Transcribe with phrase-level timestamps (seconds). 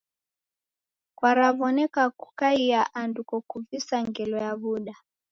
[1.17, 4.95] Kwaraw'oneka kukaia andu kokuvisa ngelo ya w'uda.